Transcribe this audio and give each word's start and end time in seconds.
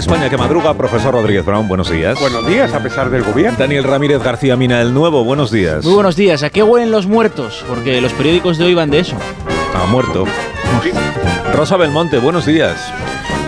España 0.00 0.30
que 0.30 0.38
madruga, 0.38 0.72
profesor 0.72 1.12
Rodríguez 1.12 1.44
Brown, 1.44 1.68
buenos 1.68 1.90
días. 1.90 2.18
Buenos 2.18 2.46
días, 2.46 2.72
a 2.72 2.82
pesar 2.82 3.10
del 3.10 3.22
gobierno. 3.22 3.58
Daniel 3.58 3.84
Ramírez 3.84 4.22
García 4.22 4.56
Mina, 4.56 4.80
el 4.80 4.94
nuevo, 4.94 5.24
buenos 5.24 5.50
días. 5.50 5.84
Muy 5.84 5.92
buenos 5.92 6.16
días. 6.16 6.42
¿A 6.42 6.48
qué 6.48 6.62
huelen 6.62 6.90
los 6.90 7.06
muertos? 7.06 7.62
Porque 7.68 8.00
los 8.00 8.14
periódicos 8.14 8.56
de 8.56 8.64
hoy 8.64 8.74
van 8.74 8.90
de 8.90 9.00
eso. 9.00 9.16
Ha 9.74 9.84
muerto. 9.86 10.24
Rosa 11.54 11.76
Belmonte, 11.76 12.18
buenos 12.18 12.46
días. 12.46 12.76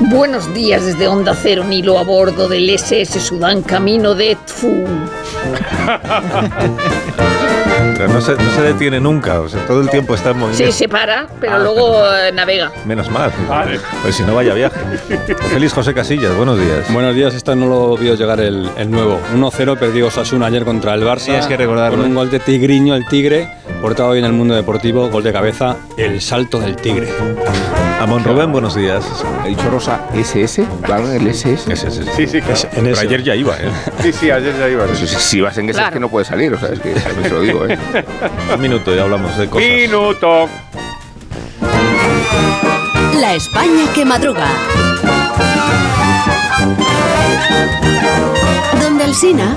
Buenos 0.01 0.53
días 0.53 0.85
desde 0.85 1.09
Onda 1.09 1.35
Cero, 1.35 1.65
Nilo 1.65 1.99
a 1.99 2.03
bordo 2.03 2.49
del 2.49 2.69
SS 2.69 3.19
Sudán 3.19 3.63
camino 3.63 4.15
de 4.15 4.37
Tfu. 4.45 4.85
Pero 7.97 8.09
no 8.13 8.21
se, 8.21 8.33
no 8.35 8.51
se 8.55 8.63
detiene 8.63 9.01
nunca, 9.01 9.41
o 9.41 9.49
sea, 9.49 9.65
todo 9.67 9.81
el 9.81 9.89
tiempo 9.91 10.15
está 10.15 10.31
en 10.31 10.39
movimiento. 10.39 10.73
Sí, 10.73 10.79
se 10.79 10.89
para, 10.89 11.27
pero 11.41 11.55
Ah. 11.55 11.59
luego 11.59 12.05
eh, 12.15 12.33
navega. 12.33 12.71
Menos 12.85 13.11
mal. 13.11 13.31
Pues 14.03 14.17
si 14.17 14.23
no 14.23 14.35
vaya 14.35 14.55
viaje. 14.55 14.77
Feliz 15.51 15.73
José 15.73 15.95
Casillas, 15.95 16.35
buenos 16.37 16.59
días. 16.59 16.93
Buenos 16.93 17.15
días, 17.15 17.35
esta 17.35 17.55
no 17.55 17.67
lo 17.67 17.97
vio 17.97 18.15
llegar 18.15 18.41
el, 18.41 18.69
el 18.77 18.91
nuevo. 18.91 19.19
1-0 19.37 19.77
perdió 19.79 20.07
Osasuna 20.09 20.47
ayer 20.47 20.65
contra 20.65 20.95
el 20.95 21.03
Barça. 21.03 21.27
Tienes 21.27 21.47
que 21.47 21.57
recordarlo, 21.57 21.99
Con 21.99 22.07
un 22.07 22.15
gol 22.15 22.31
de 22.31 22.41
Tigriño, 22.41 22.95
el 22.95 23.07
Tigre, 23.07 23.49
portado 23.83 24.11
hoy 24.11 24.21
en 24.21 24.25
el 24.25 24.33
mundo 24.33 24.55
deportivo, 24.55 25.11
gol 25.11 25.25
de 25.25 25.33
cabeza, 25.33 25.77
el 25.97 26.21
salto 26.21 26.61
del 26.61 26.77
Tigre. 26.77 27.09
Amón 28.01 28.23
Rubén, 28.23 28.53
buenos 28.53 28.77
días. 28.77 29.05
Ha 29.43 29.49
dicho 29.49 29.69
Rosa, 29.69 30.07
SS, 30.15 30.65
¿van 30.89 31.13
el 31.13 31.27
SS? 31.27 31.73
Ese. 31.73 31.91
Sí, 31.91 32.29
sí, 32.29 32.41
claro. 32.41 32.61
En 32.75 32.85
Pero 32.85 32.95
ese. 32.95 33.07
ayer 33.07 33.23
ya 33.25 33.35
iba, 33.35 33.57
¿eh? 33.57 33.73
Sí, 34.01 34.13
sí, 34.13 34.31
ayer 34.31 34.57
ya 34.57 34.69
iba. 34.69 34.85
Pues 34.87 35.01
si, 35.01 35.41
vas 35.41 35.59
en 35.59 35.69
ese 35.69 35.83
es 35.83 35.91
que 35.91 35.99
no 35.99 36.09
puede 36.09 36.25
salir, 36.25 36.55
o 36.55 36.61
sea, 36.61 36.69
es 36.69 36.79
que 36.79 36.93
también 36.93 37.25
se 37.25 37.31
lo 37.31 37.41
digo, 37.41 37.67
¿eh? 37.67 37.77
Un 38.55 38.61
minuto 38.61 38.95
y 38.95 38.99
hablamos 39.01 39.37
de 39.37 39.49
cosas. 39.49 39.69
Minuto. 39.69 40.49
La 43.19 43.35
España 43.35 43.93
que 43.93 44.05
madruga. 44.05 44.47
Donde 48.81 49.05
el 49.05 49.15
Sina. 49.15 49.57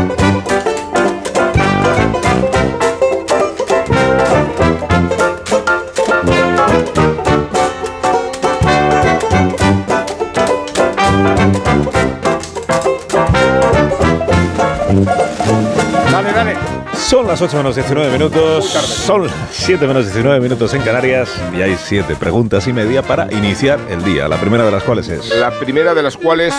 Son 17.11 17.27
las 17.27 17.41
8 17.41 17.57
menos 17.57 17.75
19 17.75 18.09
minutos. 18.09 18.67
Son 18.69 19.27
las 19.27 19.35
7 19.51 19.85
menos 19.85 20.05
19 20.05 20.39
minutos 20.39 20.73
en 20.73 20.81
Canarias. 20.81 21.29
Y 21.53 21.61
hay 21.61 21.75
7 21.75 22.15
preguntas 22.15 22.69
y 22.69 22.71
media 22.71 23.01
para 23.01 23.29
iniciar 23.33 23.81
el 23.89 24.01
día. 24.05 24.29
La 24.29 24.39
primera 24.39 24.63
de 24.63 24.71
las 24.71 24.81
cuales 24.83 25.09
es. 25.09 25.27
La 25.35 25.51
primera 25.59 25.93
de 25.93 26.03
las 26.03 26.15
cuales 26.15 26.55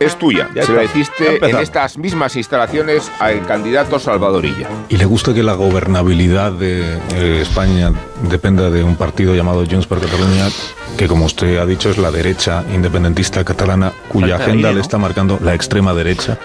es 0.00 0.16
tuya. 0.18 0.48
Ya 0.54 0.62
Se. 0.62 0.74
Ya 0.74 0.82
hiciste 0.82 1.46
en 1.46 1.58
estas 1.58 1.98
mismas 1.98 2.36
instalaciones 2.36 3.12
al 3.18 3.44
candidato 3.44 3.98
Salvadorilla. 3.98 4.66
¿Y 4.88 4.96
le 4.96 5.04
gusta 5.04 5.34
que 5.34 5.42
la 5.42 5.52
gobernabilidad 5.52 6.52
de 6.52 6.96
eh, 7.14 7.42
España 7.42 7.92
dependa 8.30 8.70
de 8.70 8.82
un 8.82 8.96
partido 8.96 9.34
llamado 9.34 9.62
Junts 9.70 9.86
per 9.86 9.98
Catalunya, 9.98 10.48
que 10.96 11.06
como 11.06 11.26
usted 11.26 11.58
ha 11.58 11.66
dicho 11.66 11.90
es 11.90 11.98
la 11.98 12.10
derecha 12.10 12.64
independentista 12.72 13.44
catalana, 13.44 13.92
cuya 14.08 14.38
Falta 14.38 14.44
agenda 14.44 14.68
ahí, 14.70 14.74
le 14.76 14.80
está 14.80 14.96
marcando 14.96 15.38
la 15.42 15.52
extrema 15.52 15.92
derecha? 15.92 16.38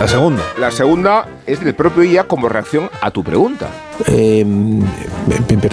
La 0.00 0.08
segunda. 0.08 0.42
La 0.58 0.70
segunda 0.70 1.26
es 1.46 1.60
del 1.62 1.74
propio 1.74 2.02
IA 2.02 2.24
como 2.24 2.48
reacción 2.48 2.88
a 3.02 3.10
tu 3.10 3.22
pregunta. 3.22 3.68
Eh, 4.06 4.44
me, 4.46 4.86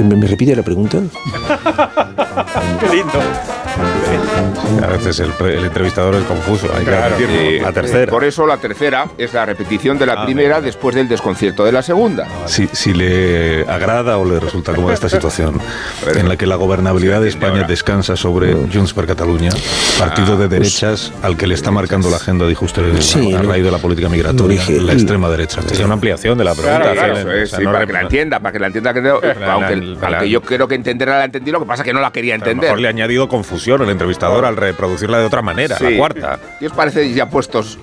me- 0.04 0.16
me 0.18 0.28
repite 0.28 0.54
la 0.56 0.64
pregunta? 0.64 1.00
Qué 2.82 2.90
lindo. 2.96 3.14
A 4.84 4.88
veces 4.88 5.20
el, 5.20 5.32
el 5.48 5.66
entrevistador 5.66 6.16
es 6.16 6.24
confuso. 6.24 6.68
Hay 6.74 6.80
que 6.86 6.92
Claro. 6.92 7.16
repetirlo. 7.18 7.42
Eh, 7.42 7.60
La 7.62 7.72
tercera. 7.72 8.12
Por 8.12 8.24
eso 8.24 8.46
la 8.46 8.58
tercera 8.58 9.08
es 9.18 9.34
la 9.34 9.46
repetición 9.46 9.98
de 9.98 10.06
la 10.06 10.14
Ah, 10.14 10.26
primera 10.26 10.62
después 10.62 10.96
del 10.96 11.08
desconcierto 11.08 11.64
de 11.66 11.72
la 11.72 11.82
segunda. 11.82 12.28
Si, 12.46 12.68
si 12.72 12.94
le 12.94 13.66
agrada 13.68 14.18
o 14.18 14.26
le 14.26 14.40
resulta 14.40 14.74
cómoda 14.74 14.94
esta 14.94 15.10
situación 15.10 15.60
en 16.16 16.28
la 16.30 16.38
que 16.38 16.46
la 16.48 16.56
gobernabilidad 16.56 17.22
de 17.22 17.30
España 17.30 17.64
descansa 17.64 18.16
sobre 18.16 18.54
Junts 18.54 18.94
per 18.94 19.06
Catalunya, 19.06 19.50
partido 20.00 20.38
de 20.38 20.48
derechas 20.48 21.12
al 21.22 21.38
que 21.38 21.48
le 21.48 21.54
está 21.56 21.72
marcando 21.72 22.10
la 22.10 22.18
agenda, 22.18 22.48
dijo 22.48 22.66
usted, 22.66 23.00
Sí, 23.02 23.34
a 23.34 23.42
raíz 23.42 23.64
de 23.64 23.72
la 23.72 23.78
política 23.78 24.10
migratoria, 24.10 24.62
la 24.70 24.94
extrema 24.94 25.30
derecha. 25.30 25.62
Es 25.70 25.80
una 25.80 25.94
ampliación 25.94 26.38
de 26.38 26.44
la 26.44 26.54
pregunta. 26.54 26.80
Claro, 26.94 26.94
claro, 26.96 27.18
eso 27.18 27.32
es, 27.32 27.44
O 27.44 27.50
sea, 27.52 27.60
sí, 27.60 27.66
no 27.66 27.72
para 27.74 27.86
que 27.86 27.94
la 27.94 28.02
entienda, 28.02 28.40
para 28.40 28.54
que 28.54 28.60
la 28.60 28.68
entienda, 28.68 28.94
que 28.94 29.00
aunque, 29.50 29.76
la- 29.76 30.08
aunque 30.08 30.30
yo 30.30 30.42
creo 30.42 30.68
que 30.68 30.76
entenderá 30.76 31.18
la 31.20 31.26
entendido, 31.26 31.54
lo 31.60 31.66
que 31.66 31.68
pasa 31.68 31.84
es 31.84 31.86
que 31.86 31.94
no 31.94 32.00
la 32.02 32.12
quería 32.12 32.34
A 32.36 32.38
lo 32.38 32.44
entender. 32.44 32.64
mejor 32.70 32.80
le 32.80 32.88
ha 32.88 32.90
añadido 32.92 33.28
confusión 33.28 33.82
el 33.84 33.90
entrevistador 33.98 34.46
al 34.46 34.56
reproducirla 34.56 35.20
de 35.20 35.26
otra 35.26 35.42
manera, 35.42 35.78
la 35.80 35.90
Sí. 35.90 35.98
cuarta. 35.98 36.40
¿Qué 36.60 36.68
os 36.68 36.74
parece 36.74 37.12
ya 37.14 37.30
puestos 37.30 37.78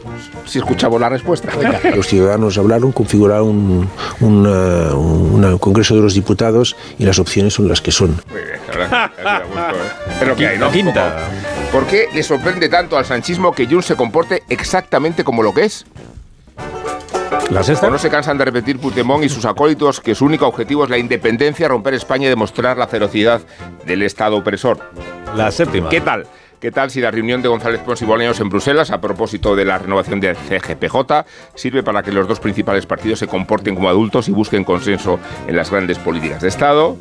si 0.47 0.59
escuchamos 0.59 1.01
la 1.01 1.09
respuesta? 1.09 1.51
Los 1.95 2.07
ciudadanos 2.07 2.57
hablaron, 2.57 2.93
configuraron 2.93 3.49
un, 3.49 3.89
una- 4.21 4.95
un 4.95 5.59
Congreso 5.59 5.95
de 5.97 6.01
los 6.03 6.15
Diputados 6.15 6.77
y 6.99 7.05
las 7.05 7.19
opciones 7.19 7.55
son 7.55 7.69
las 7.69 7.81
que 7.81 7.91
son. 7.93 8.21
Muy 8.31 8.43
bien, 8.43 8.59
la 9.25 9.41
gusto, 9.41 9.61
¿eh? 9.61 10.15
Pero 10.21 10.37
que 10.37 10.47
hay, 10.47 10.59
¿no? 10.59 10.67
La 10.67 10.73
quinta. 10.73 11.17
¿Por 11.73 11.87
qué 11.87 12.07
le 12.15 12.23
sorprende 12.23 12.69
tanto 12.69 12.97
al 12.97 13.05
sanchismo 13.05 13.53
que 13.53 13.67
Junts 13.67 13.87
se 13.87 13.97
comporte 13.97 14.43
exactamente 14.49 15.25
como 15.25 15.43
lo 15.43 15.53
que 15.53 15.65
es? 15.65 15.85
La 17.51 17.63
sexta. 17.63 17.89
¿O 17.89 17.91
no 17.91 17.99
se 17.99 18.09
cansan 18.11 18.39
de 18.39 18.45
repetir 18.47 18.79
Puigdemont 18.79 19.23
y 19.25 19.29
sus 19.29 19.45
acólitos 19.45 20.01
que 20.01 20.15
su 20.15 20.25
único 20.25 20.47
objetivo 20.47 20.85
es 20.85 20.91
la 20.91 20.99
independencia, 20.99 21.69
romper 21.69 21.95
España 21.95 22.27
y 22.27 22.31
demostrar 22.31 22.77
la 22.79 22.87
ferocidad 22.87 23.43
del 23.85 24.03
Estado 24.03 24.37
opresor? 24.37 24.79
La 25.34 25.50
séptima. 25.50 25.89
¿Qué 25.89 26.00
tal? 26.00 26.27
¿Qué 26.61 26.71
tal 26.71 26.91
si 26.91 27.00
la 27.00 27.11
reunión 27.11 27.43
de 27.43 27.49
González 27.49 27.81
Pons 27.81 28.00
y 28.00 28.05
Bolaños 28.05 28.41
en 28.41 28.49
Bruselas 28.49 28.91
a 28.91 29.00
propósito 29.00 29.55
de 29.55 29.65
la 29.65 29.78
renovación 29.78 30.21
del 30.21 30.37
CGPJ 30.37 31.27
sirve 31.55 31.83
para 31.83 32.03
que 32.03 32.12
los 32.12 32.27
dos 32.27 32.41
principales 32.41 32.87
partidos 32.87 33.19
se 33.19 33.27
comporten 33.27 33.75
como 33.75 33.89
adultos 33.89 34.28
y 34.28 34.33
busquen 34.33 34.65
consenso 34.65 35.19
en 35.47 35.56
las 35.56 35.71
grandes 35.71 35.99
políticas 35.99 36.41
de 36.41 36.49
Estado? 36.49 36.97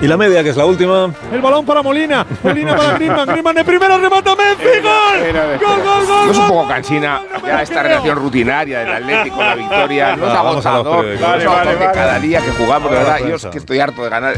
Y 0.00 0.06
la 0.06 0.16
media, 0.16 0.44
que 0.44 0.50
es 0.50 0.56
la 0.56 0.64
última. 0.64 1.10
El 1.32 1.40
balón 1.40 1.66
para 1.66 1.82
Molina. 1.82 2.24
Molina 2.44 2.76
para 2.76 2.92
Griezmann. 2.94 3.26
Griezmann 3.28 3.54
de 3.56 3.64
primera, 3.64 3.98
remata 3.98 4.36
Messi. 4.36 4.80
¡Gol! 4.80 5.58
¡Gol, 5.60 5.82
gol, 5.82 6.06
gol! 6.06 6.26
¿No 6.26 6.30
es 6.32 6.38
un 6.38 6.46
poco 6.48 6.68
cansina 6.68 7.20
ya 7.44 7.62
esta 7.62 7.82
relación 7.82 8.16
rutinaria 8.16 8.78
del 8.80 8.92
Atlético, 8.92 9.42
la 9.42 9.54
victoria? 9.56 10.14
¿No 10.16 10.26
es 10.28 10.32
vamos 10.32 10.66
a 10.66 10.70
los 10.70 10.86
agotador? 10.86 11.00
periódicos. 11.04 11.28
¿No 11.28 11.36
es 11.36 11.44
Vale, 11.44 11.46
vale, 11.46 11.56
agotador 11.56 11.78
que 11.78 11.84
vale. 11.86 11.98
cada 11.98 12.18
día 12.20 12.40
que 12.40 12.50
jugamos, 12.52 12.90
de 12.92 12.96
verdad? 12.96 13.18
Yo 13.28 13.34
es 13.34 13.46
que 13.46 13.58
estoy 13.58 13.80
harto 13.80 14.04
de 14.04 14.08
ganar. 14.10 14.36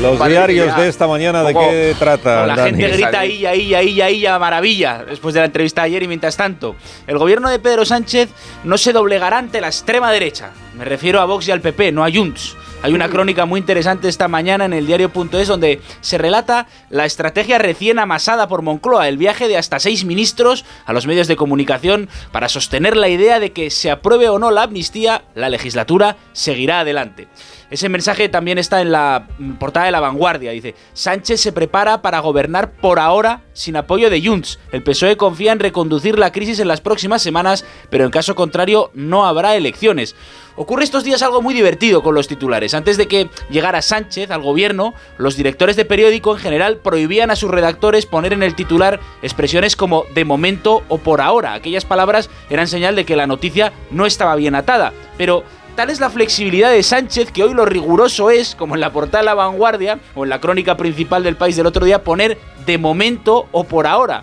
Los 0.00 0.26
diarios 0.26 0.76
de 0.76 0.88
esta 0.88 1.06
mañana, 1.06 1.42
¿de 1.42 1.52
qué 1.54 1.96
tratan? 1.98 2.48
La 2.48 2.56
gente 2.64 2.88
grita 2.88 3.10
Sale. 3.10 3.18
ahí, 3.18 3.44
ahí, 3.46 3.74
ahí, 3.74 4.00
ahí, 4.00 4.26
a 4.26 4.38
maravilla 4.38 5.04
después 5.06 5.34
de 5.34 5.40
la 5.40 5.46
entrevista 5.46 5.82
de 5.82 5.86
ayer 5.88 6.02
y 6.02 6.08
mientras 6.08 6.34
tanto, 6.36 6.76
el 7.06 7.18
gobierno 7.18 7.50
de 7.50 7.58
Pedro 7.58 7.84
Sánchez 7.84 8.30
no 8.64 8.78
se 8.78 8.94
doblegará 8.94 9.36
ante 9.36 9.60
la 9.60 9.66
extrema 9.66 10.10
derecha. 10.10 10.50
Me 10.78 10.86
refiero 10.86 11.20
a 11.20 11.26
Vox 11.26 11.46
y 11.48 11.50
al 11.50 11.60
PP, 11.60 11.92
no 11.92 12.02
a 12.04 12.10
Junts. 12.10 12.56
Hay 12.84 12.92
una 12.92 13.08
crónica 13.08 13.46
muy 13.46 13.60
interesante 13.60 14.10
esta 14.10 14.28
mañana 14.28 14.66
en 14.66 14.74
el 14.74 14.86
diario.es 14.86 15.48
donde 15.48 15.80
se 16.02 16.18
relata 16.18 16.66
la 16.90 17.06
estrategia 17.06 17.56
recién 17.56 17.98
amasada 17.98 18.46
por 18.46 18.60
Moncloa, 18.60 19.08
el 19.08 19.16
viaje 19.16 19.48
de 19.48 19.56
hasta 19.56 19.78
seis 19.80 20.04
ministros 20.04 20.66
a 20.84 20.92
los 20.92 21.06
medios 21.06 21.26
de 21.26 21.34
comunicación 21.34 22.10
para 22.30 22.50
sostener 22.50 22.94
la 22.94 23.08
idea 23.08 23.40
de 23.40 23.52
que 23.52 23.70
se 23.70 23.90
apruebe 23.90 24.28
o 24.28 24.38
no 24.38 24.50
la 24.50 24.64
amnistía, 24.64 25.24
la 25.34 25.48
legislatura 25.48 26.18
seguirá 26.34 26.80
adelante. 26.80 27.26
Ese 27.70 27.88
mensaje 27.88 28.28
también 28.28 28.58
está 28.58 28.82
en 28.82 28.92
la 28.92 29.28
mm, 29.38 29.52
portada 29.54 29.86
de 29.86 29.92
La 29.92 30.00
Vanguardia. 30.00 30.52
Dice, 30.52 30.74
Sánchez 30.92 31.40
se 31.40 31.52
prepara 31.52 32.02
para 32.02 32.20
gobernar 32.20 32.72
por 32.72 32.98
ahora 32.98 33.42
sin 33.54 33.76
apoyo 33.76 34.10
de 34.10 34.24
Junts. 34.24 34.58
El 34.72 34.82
PSOE 34.82 35.16
confía 35.16 35.52
en 35.52 35.58
reconducir 35.58 36.18
la 36.18 36.32
crisis 36.32 36.60
en 36.60 36.68
las 36.68 36.82
próximas 36.82 37.22
semanas, 37.22 37.64
pero 37.88 38.04
en 38.04 38.10
caso 38.10 38.34
contrario 38.34 38.90
no 38.94 39.24
habrá 39.24 39.56
elecciones. 39.56 40.14
Ocurre 40.56 40.84
estos 40.84 41.02
días 41.02 41.22
algo 41.22 41.42
muy 41.42 41.52
divertido 41.52 42.02
con 42.02 42.14
los 42.14 42.28
titulares. 42.28 42.74
Antes 42.74 42.96
de 42.96 43.08
que 43.08 43.28
llegara 43.50 43.82
Sánchez 43.82 44.30
al 44.30 44.42
gobierno, 44.42 44.94
los 45.18 45.36
directores 45.36 45.74
de 45.74 45.84
periódico 45.84 46.32
en 46.32 46.38
general 46.38 46.76
prohibían 46.76 47.32
a 47.32 47.36
sus 47.36 47.50
redactores 47.50 48.06
poner 48.06 48.32
en 48.32 48.44
el 48.44 48.54
titular 48.54 49.00
expresiones 49.22 49.74
como 49.74 50.04
de 50.14 50.24
momento 50.24 50.84
o 50.88 50.98
por 50.98 51.20
ahora. 51.20 51.54
Aquellas 51.54 51.84
palabras 51.84 52.30
eran 52.50 52.68
señal 52.68 52.94
de 52.94 53.04
que 53.04 53.16
la 53.16 53.26
noticia 53.26 53.72
no 53.90 54.06
estaba 54.06 54.36
bien 54.36 54.54
atada. 54.54 54.92
Pero 55.18 55.44
Tal 55.74 55.90
es 55.90 55.98
la 55.98 56.08
flexibilidad 56.08 56.70
de 56.70 56.84
Sánchez 56.84 57.32
que 57.32 57.42
hoy 57.42 57.52
lo 57.52 57.64
riguroso 57.64 58.30
es, 58.30 58.54
como 58.54 58.76
en 58.76 58.80
la 58.80 58.92
portada 58.92 59.24
La 59.24 59.34
Vanguardia 59.34 59.98
o 60.14 60.22
en 60.22 60.30
la 60.30 60.40
crónica 60.40 60.76
principal 60.76 61.24
del 61.24 61.34
país 61.34 61.56
del 61.56 61.66
otro 61.66 61.84
día, 61.84 62.04
poner 62.04 62.38
de 62.64 62.78
momento 62.78 63.48
o 63.50 63.64
por 63.64 63.88
ahora. 63.88 64.22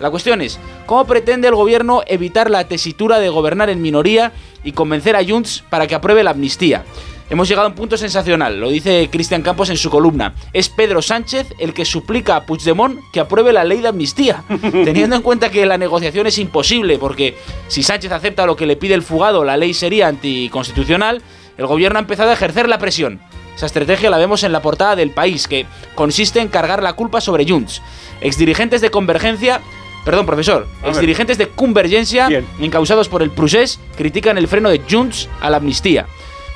La 0.00 0.10
cuestión 0.10 0.40
es, 0.40 0.58
¿cómo 0.86 1.06
pretende 1.06 1.46
el 1.46 1.54
gobierno 1.54 2.02
evitar 2.06 2.50
la 2.50 2.66
tesitura 2.66 3.20
de 3.20 3.28
gobernar 3.28 3.68
en 3.68 3.82
minoría 3.82 4.32
y 4.64 4.72
convencer 4.72 5.14
a 5.14 5.24
Junts 5.24 5.62
para 5.68 5.86
que 5.86 5.94
apruebe 5.94 6.24
la 6.24 6.30
amnistía? 6.30 6.84
Hemos 7.28 7.48
llegado 7.48 7.66
a 7.66 7.70
un 7.70 7.76
punto 7.76 7.96
sensacional, 7.96 8.58
lo 8.58 8.70
dice 8.70 9.08
Cristian 9.12 9.42
Campos 9.42 9.70
en 9.70 9.76
su 9.76 9.88
columna. 9.88 10.34
Es 10.52 10.68
Pedro 10.68 11.00
Sánchez 11.00 11.54
el 11.60 11.74
que 11.74 11.84
suplica 11.84 12.34
a 12.34 12.44
Puigdemont 12.46 12.98
que 13.12 13.20
apruebe 13.20 13.52
la 13.52 13.62
ley 13.62 13.80
de 13.80 13.88
amnistía, 13.88 14.42
teniendo 14.72 15.14
en 15.14 15.22
cuenta 15.22 15.50
que 15.50 15.64
la 15.64 15.78
negociación 15.78 16.26
es 16.26 16.38
imposible, 16.38 16.98
porque 16.98 17.36
si 17.68 17.84
Sánchez 17.84 18.10
acepta 18.10 18.46
lo 18.46 18.56
que 18.56 18.66
le 18.66 18.76
pide 18.76 18.94
el 18.94 19.02
fugado, 19.02 19.44
la 19.44 19.56
ley 19.56 19.74
sería 19.74 20.08
anticonstitucional, 20.08 21.22
el 21.56 21.66
gobierno 21.66 21.98
ha 21.98 22.02
empezado 22.02 22.30
a 22.30 22.34
ejercer 22.34 22.68
la 22.68 22.78
presión. 22.78 23.20
Esa 23.54 23.66
estrategia 23.66 24.10
la 24.10 24.18
vemos 24.18 24.42
en 24.42 24.52
la 24.52 24.62
portada 24.62 24.96
del 24.96 25.10
país, 25.10 25.46
que 25.46 25.66
consiste 25.94 26.40
en 26.40 26.48
cargar 26.48 26.82
la 26.82 26.94
culpa 26.94 27.20
sobre 27.20 27.46
Junts. 27.46 27.82
Exdirigentes 28.22 28.80
de 28.80 28.90
Convergencia 28.90 29.60
Perdón, 30.04 30.26
profesor. 30.26 30.66
Exdirigentes 30.84 31.38
de 31.38 31.48
Convergencia, 31.48 32.28
encausados 32.58 33.08
por 33.08 33.22
el 33.22 33.30
Prusés, 33.30 33.78
critican 33.96 34.38
el 34.38 34.48
freno 34.48 34.70
de 34.70 34.82
Junts 34.88 35.28
a 35.40 35.50
la 35.50 35.58
amnistía. 35.58 36.06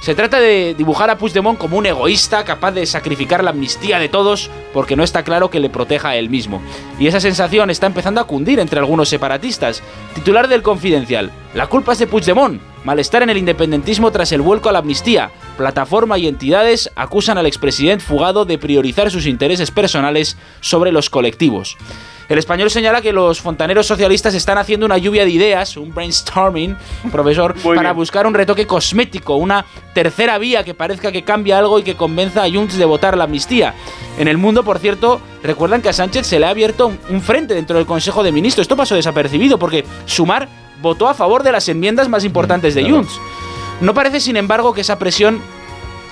Se 0.04 0.14
trata 0.14 0.38
de 0.38 0.74
dibujar 0.76 1.08
a 1.08 1.16
Puigdemont 1.16 1.58
como 1.58 1.78
un 1.78 1.86
egoísta 1.86 2.44
capaz 2.44 2.72
de 2.72 2.84
sacrificar 2.84 3.42
la 3.42 3.52
amnistía 3.52 3.98
de 3.98 4.10
todos 4.10 4.50
porque 4.74 4.96
no 4.96 5.02
está 5.02 5.22
claro 5.22 5.48
que 5.48 5.60
le 5.60 5.70
proteja 5.70 6.10
a 6.10 6.16
él 6.16 6.28
mismo. 6.28 6.60
Y 6.98 7.06
esa 7.06 7.20
sensación 7.20 7.70
está 7.70 7.86
empezando 7.86 8.20
a 8.20 8.26
cundir 8.26 8.60
entre 8.60 8.80
algunos 8.80 9.08
separatistas. 9.08 9.82
Titular 10.14 10.46
del 10.46 10.60
Confidencial. 10.60 11.30
La 11.54 11.68
culpa 11.68 11.92
es 11.92 12.00
de 12.00 12.06
Puigdemont. 12.06 12.60
Malestar 12.84 13.22
en 13.22 13.30
el 13.30 13.38
independentismo 13.38 14.12
tras 14.12 14.30
el 14.32 14.42
vuelco 14.42 14.68
a 14.68 14.72
la 14.72 14.80
amnistía. 14.80 15.30
Plataforma 15.56 16.18
y 16.18 16.28
entidades 16.28 16.90
acusan 16.96 17.38
al 17.38 17.46
expresidente 17.46 18.04
fugado 18.04 18.44
de 18.44 18.58
priorizar 18.58 19.10
sus 19.10 19.24
intereses 19.24 19.70
personales 19.70 20.36
sobre 20.60 20.92
los 20.92 21.08
colectivos. 21.08 21.78
El 22.28 22.38
español 22.38 22.70
señala 22.70 23.00
que 23.00 23.12
los 23.12 23.40
fontaneros 23.40 23.86
socialistas 23.86 24.34
están 24.34 24.58
haciendo 24.58 24.86
una 24.86 24.98
lluvia 24.98 25.24
de 25.24 25.30
ideas, 25.30 25.76
un 25.76 25.92
brainstorming, 25.94 26.76
profesor, 27.12 27.54
para 27.74 27.92
buscar 27.92 28.26
un 28.26 28.34
retoque 28.34 28.66
cosmético, 28.66 29.36
una 29.36 29.64
tercera 29.92 30.38
vía 30.38 30.64
que 30.64 30.74
parezca 30.74 31.12
que 31.12 31.22
cambia 31.22 31.58
algo 31.58 31.78
y 31.78 31.82
que 31.82 31.96
convenza 31.96 32.44
a 32.44 32.50
Junts 32.50 32.76
de 32.76 32.84
votar 32.84 33.16
la 33.16 33.24
amnistía. 33.24 33.74
En 34.18 34.28
el 34.28 34.38
mundo, 34.38 34.64
por 34.64 34.78
cierto, 34.78 35.20
recuerdan 35.42 35.82
que 35.82 35.88
a 35.88 35.92
Sánchez 35.92 36.26
se 36.26 36.38
le 36.38 36.46
ha 36.46 36.50
abierto 36.50 36.92
un 37.08 37.20
frente 37.20 37.54
dentro 37.54 37.76
del 37.76 37.86
Consejo 37.86 38.22
de 38.22 38.32
Ministros. 38.32 38.64
Esto 38.64 38.76
pasó 38.76 38.94
desapercibido 38.94 39.58
porque 39.58 39.84
Sumar 40.06 40.48
votó 40.80 41.08
a 41.08 41.14
favor 41.14 41.42
de 41.42 41.52
las 41.52 41.68
enmiendas 41.68 42.08
más 42.08 42.24
importantes 42.24 42.74
de 42.74 42.88
Junts. 42.88 43.20
No 43.80 43.92
parece, 43.92 44.20
sin 44.20 44.36
embargo, 44.36 44.72
que 44.72 44.82
esa 44.82 44.98
presión 44.98 45.40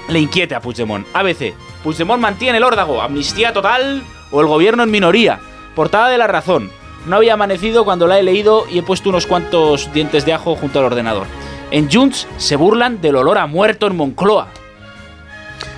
le 0.08 0.18
inquiete 0.18 0.54
a 0.54 0.60
Puigdemont. 0.60 1.06
ABC. 1.14 1.54
Puigdemont 1.82 2.20
mantiene 2.20 2.58
el 2.58 2.64
órdago, 2.64 3.00
amnistía 3.00 3.52
total 3.52 4.02
o 4.30 4.40
el 4.40 4.46
gobierno 4.46 4.82
en 4.82 4.90
minoría. 4.90 5.40
Portada 5.74 6.08
de 6.08 6.18
la 6.18 6.26
razón. 6.26 6.70
No 7.06 7.16
había 7.16 7.34
amanecido 7.34 7.84
cuando 7.84 8.06
la 8.06 8.18
he 8.18 8.22
leído 8.22 8.64
y 8.70 8.78
he 8.78 8.82
puesto 8.82 9.08
unos 9.08 9.26
cuantos 9.26 9.92
dientes 9.92 10.24
de 10.24 10.32
ajo 10.32 10.54
junto 10.54 10.78
al 10.78 10.84
ordenador. 10.84 11.26
En 11.70 11.90
Junts 11.90 12.28
se 12.36 12.56
burlan 12.56 13.00
del 13.00 13.16
olor 13.16 13.38
a 13.38 13.46
muerto 13.46 13.86
en 13.86 13.96
Moncloa. 13.96 14.48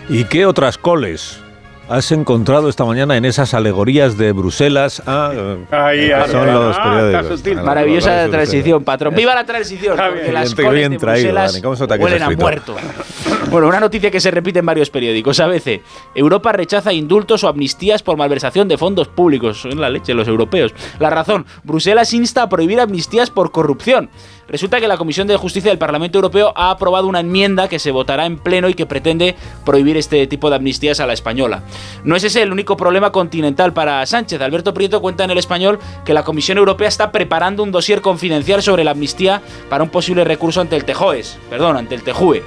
¿Y 0.09 0.25
qué 0.25 0.45
otras 0.45 0.77
coles? 0.77 1.41
has 1.89 2.13
encontrado 2.13 2.69
esta 2.69 2.85
mañana 2.85 3.17
en 3.17 3.25
esas 3.25 3.55
alegorías 3.55 4.17
de 4.17 4.33
Bruselas 4.33 5.03
a 5.07 5.31
ahí, 5.71 6.11
son 6.31 6.53
los 6.53 6.79
periódicos. 6.79 7.65
Maravillosa 7.65 8.29
transición, 8.29 8.85
patrón. 8.85 9.15
¡Viva 9.15 9.35
la 9.35 9.45
transición! 9.45 9.97
Porque 9.97 10.33
las 10.33 10.55
coles 10.55 10.91
de 10.91 10.99
Bruselas 10.99 11.63
huelen 11.99 12.23
a 12.23 12.31
muerto. 12.31 12.77
Bueno, 13.51 13.69
una 13.69 13.79
noticia 13.79 14.11
que 14.11 14.21
se 14.21 14.31
repite 14.31 14.61
en 14.61 14.67
varios 14.67 14.91
periódicos. 14.91 15.39
A 15.39 15.47
veces, 15.47 15.81
Europa 16.15 16.53
rechaza 16.53 16.93
indultos 16.93 17.45
o 17.45 17.49
amnistías 17.49 18.03
por 18.03 18.17
malversación 18.17 18.69
de 18.69 18.79
fondos 18.79 19.09
públicos. 19.09 19.65
En 19.65 19.81
la 19.81 19.91
leche, 19.91 20.15
los 20.15 20.29
europeos. 20.29 20.75
La 20.99 21.11
razón, 21.11 21.47
Bruselas 21.63 22.13
insta 22.15 22.43
a 22.43 22.49
prohibir 22.49 22.81
amnistías 22.81 23.31
por 23.31 23.53
corrupción. 23.53 24.11
Resulta 24.49 24.81
que 24.81 24.89
la 24.89 24.97
Comisión 24.97 25.27
de 25.27 25.37
Justicia 25.37 25.71
del 25.71 25.79
Parlamento 25.79 26.19
Europeo 26.19 26.53
ha 26.55 26.71
aprobado 26.71 27.07
una 27.07 27.21
enmienda 27.21 27.69
que 27.69 27.79
se 27.79 27.91
votará 27.91 28.27
en 28.27 28.39
pleno 28.39 28.69
y 28.69 28.75
que 28.75 28.87
pretende 28.87 29.37
prohibir 29.65 29.97
este 29.97 30.27
tipo 30.27 30.51
de 30.51 30.57
amnistías 30.57 31.01
a 31.01 31.07
la 31.07 31.13
española. 31.15 31.63
No 32.05 32.17
es 32.17 32.25
ese 32.25 32.43
el 32.43 32.53
único 32.53 32.77
problema 32.77 33.11
continental 33.11 33.73
para 33.73 34.05
Sánchez. 34.05 34.41
Alberto 34.41 34.75
Prieto 34.75 35.01
cuenta 35.01 35.25
en 35.25 35.31
el 35.31 35.39
español 35.39 35.79
que 36.05 36.15
la 36.15 36.25
Comisión 36.25 36.59
Europea 36.59 36.89
está 36.89 37.11
preparando 37.11 37.63
un 37.63 37.73
dossier 37.73 38.01
confidencial 38.01 38.63
sobre 38.63 38.85
la 38.85 38.91
amnistía 38.91 39.43
para 39.71 39.85
un 39.85 39.91
posible 39.91 40.25
recurso 40.25 40.61
ante 40.61 40.77
el 40.77 40.85
Tejoes, 40.85 41.39
perdón, 41.49 41.77
ante 41.77 41.95
el 41.95 42.03
Tejue. 42.03 42.43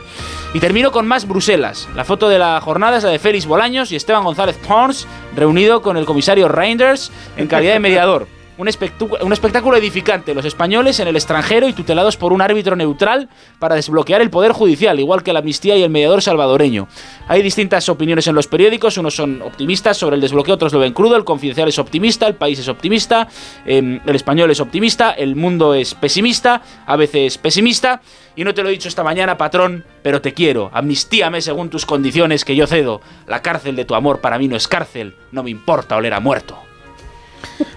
Y 0.53 0.59
termino 0.59 0.91
con 0.91 1.07
más 1.07 1.27
Bruselas. 1.27 1.88
La 1.95 2.05
foto 2.05 2.29
de 2.29 2.39
la 2.39 2.59
jornada 2.61 2.97
es 2.97 3.03
la 3.03 3.09
de 3.09 3.19
Félix 3.19 3.45
Bolaños 3.45 3.91
y 3.91 3.95
Esteban 3.95 4.23
González 4.23 4.57
Pons, 4.67 5.07
reunido 5.35 5.81
con 5.81 5.97
el 5.97 6.05
comisario 6.05 6.47
Reinders 6.47 7.11
en 7.35 7.47
calidad 7.47 7.73
de 7.73 7.79
mediador 7.79 8.27
un, 8.57 8.68
espectáculo 8.68 9.77
edificante, 9.77 10.33
los 10.33 10.45
españoles 10.45 11.00
en 11.00 11.07
el 11.07 11.15
extranjero 11.15 11.68
y 11.68 11.74
tutelados 11.74 12.18
por 12.18 12.33
un 12.33 12.42
árbitro 12.42 12.75
neutral 12.75 13.30
para 13.59 13.75
desbloquear 13.75 14.21
el 14.21 14.30
poder 14.30 14.51
judicial, 14.51 15.00
igual 15.00 15.24
que 15.24 15.33
la 15.33 15.39
amnistía 15.39 15.77
y 15.77 15.83
el 15.83 15.89
mediador 15.89 16.21
salvadoreño. 16.21 16.88
Hay 17.27 17.44
distintas 17.44 17.88
opiniones 17.89 18.27
en 18.27 18.36
los 18.36 18.48
periódicos, 18.48 18.98
unos 18.98 19.15
son 19.15 19.42
optimistas 19.42 19.98
sobre 19.98 20.15
el 20.15 20.21
desbloqueo, 20.21 20.56
otros 20.56 20.74
lo 20.74 20.80
ven 20.80 20.94
crudo, 20.94 21.15
el 21.15 21.24
confidencial 21.24 21.69
es 21.69 21.77
optimista, 21.77 22.25
el 22.27 22.36
país 22.36 22.57
es 22.59 22.68
optimista, 22.68 23.27
em, 23.65 24.00
el 24.06 24.15
español 24.15 24.50
es 24.50 24.59
optimista, 24.59 25.12
el 25.12 25.36
mundo 25.36 25.75
es 25.75 25.94
pesimista, 25.94 26.62
a 26.86 26.95
veces 26.95 27.38
pesimista, 27.38 28.01
y 28.36 28.44
no 28.44 28.54
te 28.54 28.63
lo 28.63 28.69
he 28.69 28.71
dicho 28.71 28.88
esta 28.88 29.04
mañana, 29.04 29.38
patrón, 29.38 29.86
pero 30.01 30.21
te 30.21 30.33
quiero, 30.33 30.71
amnistíame 30.74 31.42
según 31.42 31.69
tus 31.69 31.86
condiciones 31.86 32.44
que 32.44 32.56
yo 32.56 32.65
cedo, 32.65 33.01
la 33.27 33.42
cárcel 33.42 33.75
de 33.75 33.86
tu 33.86 33.95
amor 33.95 34.19
para 34.19 34.39
mí 34.39 34.48
no 34.48 34.56
es 34.56 34.68
cárcel, 34.68 35.15
no 35.31 35.44
me 35.44 35.51
importa 35.51 35.95
oler 35.95 36.13
a 36.13 36.19
muerto. 36.19 36.67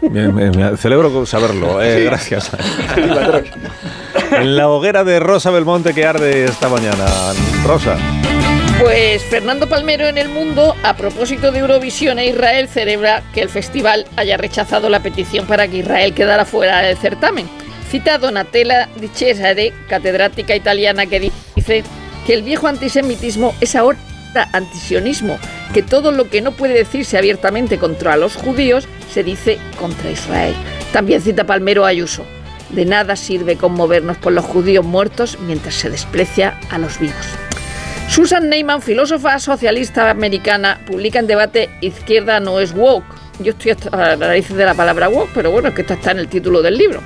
Me, 0.02 0.76
celebro 0.76 1.26
saberlo, 1.26 1.82
eh, 1.82 2.04
gracias. 2.04 2.50
en 4.32 4.56
la 4.56 4.68
hoguera 4.68 5.04
de 5.04 5.20
Rosa 5.20 5.50
Belmonte 5.50 5.94
que 5.94 6.06
arde 6.06 6.44
esta 6.44 6.68
mañana. 6.68 7.06
Rosa. 7.64 7.96
Pues 8.80 9.22
Fernando 9.24 9.68
Palmero 9.68 10.06
en 10.06 10.16
el 10.16 10.30
mundo, 10.30 10.74
a 10.82 10.96
propósito 10.96 11.52
de 11.52 11.58
Eurovisión 11.58 12.18
e 12.18 12.28
Israel, 12.28 12.66
celebra 12.66 13.22
que 13.34 13.42
el 13.42 13.50
festival 13.50 14.06
haya 14.16 14.38
rechazado 14.38 14.88
la 14.88 15.00
petición 15.00 15.46
para 15.46 15.68
que 15.68 15.78
Israel 15.78 16.14
quedara 16.14 16.46
fuera 16.46 16.80
del 16.80 16.96
certamen. 16.96 17.46
Cita 17.90 18.14
a 18.14 18.18
Donatella 18.18 18.88
Di 18.96 19.08
Cesare, 19.08 19.74
catedrática 19.86 20.56
italiana, 20.56 21.04
que 21.04 21.20
dice 21.20 21.84
que 22.26 22.32
el 22.32 22.42
viejo 22.42 22.68
antisemitismo 22.68 23.54
es 23.60 23.76
ahora 23.76 23.98
antisionismo, 24.52 25.38
que 25.72 25.82
todo 25.82 26.12
lo 26.12 26.28
que 26.28 26.40
no 26.40 26.52
puede 26.52 26.74
decirse 26.74 27.16
abiertamente 27.16 27.78
contra 27.78 28.16
los 28.16 28.34
judíos 28.34 28.88
se 29.12 29.22
dice 29.22 29.58
contra 29.78 30.10
Israel. 30.10 30.54
También 30.92 31.20
cita 31.20 31.44
Palmero 31.44 31.84
Ayuso. 31.86 32.24
De 32.70 32.84
nada 32.84 33.16
sirve 33.16 33.56
conmovernos 33.56 34.16
por 34.16 34.32
los 34.32 34.44
judíos 34.44 34.84
muertos 34.84 35.38
mientras 35.46 35.74
se 35.74 35.90
desprecia 35.90 36.58
a 36.70 36.78
los 36.78 36.98
vivos. 36.98 37.26
Susan 38.08 38.48
Neyman, 38.48 38.82
filósofa 38.82 39.38
socialista 39.38 40.10
americana, 40.10 40.80
publica 40.86 41.20
en 41.20 41.26
debate 41.26 41.70
Izquierda 41.80 42.40
no 42.40 42.58
es 42.58 42.72
woke. 42.72 43.06
Yo 43.38 43.52
estoy 43.52 43.76
a 43.92 43.96
la 43.96 44.16
raíz 44.16 44.48
de 44.48 44.64
la 44.64 44.74
palabra 44.74 45.08
woke, 45.08 45.30
pero 45.32 45.50
bueno, 45.50 45.68
es 45.68 45.74
que 45.74 45.82
esto 45.82 45.94
está 45.94 46.10
en 46.10 46.18
el 46.18 46.28
título 46.28 46.60
del 46.60 46.76
libro. 46.76 47.00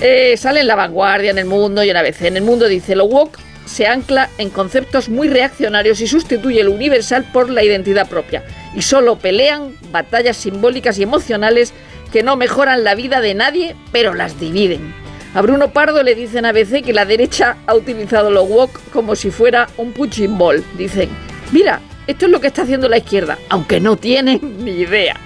Eh, 0.00 0.36
sale 0.36 0.60
en 0.60 0.66
La 0.66 0.74
Vanguardia, 0.74 1.30
en 1.30 1.38
El 1.38 1.46
Mundo 1.46 1.82
y 1.82 1.90
en 1.90 1.96
ABC. 1.96 2.22
En 2.22 2.36
El 2.36 2.42
Mundo 2.42 2.66
dice, 2.66 2.94
lo 2.94 3.06
woke 3.06 3.38
se 3.66 3.86
ancla 3.86 4.30
en 4.38 4.48
conceptos 4.48 5.08
muy 5.08 5.28
reaccionarios 5.28 6.00
y 6.00 6.06
sustituye 6.06 6.64
lo 6.64 6.72
universal 6.72 7.26
por 7.32 7.50
la 7.50 7.62
identidad 7.62 8.08
propia. 8.08 8.44
Y 8.74 8.82
solo 8.82 9.18
pelean 9.18 9.76
batallas 9.90 10.36
simbólicas 10.38 10.98
y 10.98 11.02
emocionales 11.02 11.74
que 12.12 12.22
no 12.22 12.36
mejoran 12.36 12.84
la 12.84 12.94
vida 12.94 13.20
de 13.20 13.34
nadie, 13.34 13.76
pero 13.92 14.14
las 14.14 14.40
dividen. 14.40 14.94
A 15.34 15.42
Bruno 15.42 15.72
Pardo 15.72 16.02
le 16.02 16.14
dicen 16.14 16.46
a 16.46 16.52
veces 16.52 16.82
que 16.82 16.94
la 16.94 17.04
derecha 17.04 17.58
ha 17.66 17.74
utilizado 17.74 18.30
lo 18.30 18.44
woke 18.44 18.80
como 18.92 19.14
si 19.16 19.30
fuera 19.30 19.68
un 19.76 19.92
punching 19.92 20.38
ball. 20.38 20.64
Dicen, 20.78 21.10
mira, 21.52 21.80
esto 22.06 22.26
es 22.26 22.32
lo 22.32 22.40
que 22.40 22.46
está 22.46 22.62
haciendo 22.62 22.88
la 22.88 22.98
izquierda, 22.98 23.36
aunque 23.50 23.80
no 23.80 23.96
tienen 23.96 24.40
ni 24.64 24.70
idea. 24.70 25.16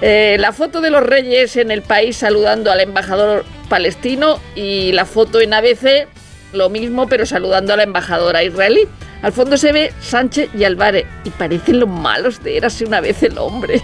Eh, 0.00 0.36
la 0.38 0.52
foto 0.52 0.80
de 0.80 0.90
los 0.90 1.02
reyes 1.02 1.56
en 1.56 1.70
el 1.70 1.82
país 1.82 2.16
saludando 2.16 2.70
al 2.70 2.80
embajador 2.80 3.44
palestino 3.68 4.40
y 4.54 4.92
la 4.92 5.06
foto 5.06 5.40
en 5.40 5.54
ABC 5.54 6.06
lo 6.52 6.70
mismo, 6.70 7.08
pero 7.08 7.26
saludando 7.26 7.72
a 7.72 7.76
la 7.76 7.82
embajadora 7.82 8.44
israelí. 8.44 8.88
Al 9.22 9.32
fondo 9.32 9.56
se 9.56 9.72
ve 9.72 9.92
Sánchez 10.00 10.50
y 10.54 10.64
Álvarez, 10.64 11.06
y 11.24 11.30
parecen 11.30 11.80
los 11.80 11.88
malos 11.88 12.42
de 12.42 12.56
Érase 12.56 12.84
una 12.84 13.00
vez 13.00 13.22
el 13.22 13.38
hombre. 13.38 13.80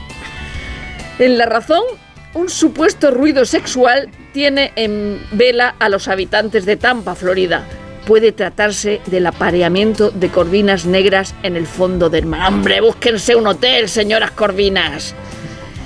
En 1.18 1.38
La 1.38 1.46
Razón, 1.46 1.82
un 2.34 2.48
supuesto 2.48 3.10
ruido 3.10 3.44
sexual 3.44 4.08
tiene 4.32 4.72
en 4.76 5.20
vela 5.32 5.74
a 5.78 5.88
los 5.88 6.08
habitantes 6.08 6.66
de 6.66 6.76
Tampa, 6.76 7.14
Florida. 7.14 7.64
puede 8.08 8.32
tratarse 8.32 9.02
del 9.04 9.26
apareamiento 9.26 10.10
de 10.10 10.30
corvinas 10.30 10.86
negras 10.86 11.34
en 11.42 11.56
el 11.56 11.66
fondo 11.66 12.08
del 12.08 12.24
mar. 12.24 12.50
¡Hombre, 12.50 12.80
búsquense 12.80 13.36
un 13.36 13.46
hotel, 13.46 13.86
señoras 13.86 14.30
corvinas! 14.30 15.14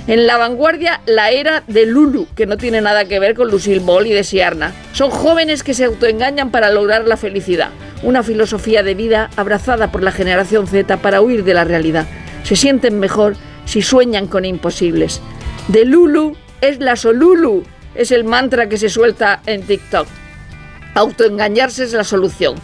En 0.05 0.27
la 0.27 0.37
vanguardia, 0.37 0.99
la 1.05 1.31
era 1.31 1.63
de 1.67 1.85
Lulu, 1.85 2.27
que 2.35 2.45
no 2.45 2.57
tiene 2.57 2.81
nada 2.81 3.05
que 3.05 3.19
ver 3.19 3.35
con 3.35 3.49
Lucille 3.49 3.79
Ball 3.79 4.07
y 4.07 4.11
de 4.11 4.25
Siarna. 4.25 4.73
Son 4.91 5.09
jóvenes 5.09 5.63
que 5.63 5.73
se 5.73 5.85
autoengañan 5.85 6.51
para 6.51 6.71
lograr 6.71 7.07
la 7.07 7.15
felicidad. 7.15 7.69
Una 8.03 8.21
filosofía 8.21 8.83
de 8.83 8.95
vida 8.95 9.29
abrazada 9.37 9.93
por 9.93 10.03
la 10.03 10.11
generación 10.11 10.67
Z 10.67 10.97
para 10.97 11.21
huir 11.21 11.45
de 11.45 11.53
la 11.53 11.63
realidad. 11.63 12.05
Se 12.43 12.57
sienten 12.57 12.99
mejor 12.99 13.35
si 13.63 13.81
sueñan 13.81 14.27
con 14.27 14.43
imposibles. 14.43 15.21
De 15.69 15.85
Lulu 15.85 16.35
es 16.59 16.81
la 16.81 16.97
Solulu, 16.97 17.63
es 17.95 18.11
el 18.11 18.25
mantra 18.25 18.67
que 18.67 18.77
se 18.77 18.89
suelta 18.89 19.41
en 19.45 19.63
TikTok. 19.63 20.07
Autoengañarse 20.95 21.85
es 21.85 21.93
la 21.93 22.03
solución. 22.03 22.55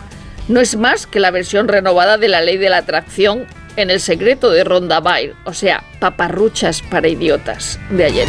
No 0.50 0.60
es 0.60 0.76
más 0.76 1.08
que 1.08 1.22
la 1.22 1.32
versión 1.32 1.70
renovada 1.70 2.18
de 2.18 2.28
la 2.28 2.42
ley 2.42 2.58
de 2.58 2.70
la 2.70 2.78
atracción 2.78 3.46
en 3.82 3.90
el 3.90 4.00
secreto 4.00 4.52
de 4.52 4.64
Ronda 4.64 5.00
Bair, 5.00 5.36
o 5.46 5.54
sea, 5.54 5.84
paparruchas 6.00 6.82
para 6.82 7.08
idiotas 7.08 7.80
de 7.90 8.06
ayer. 8.06 8.28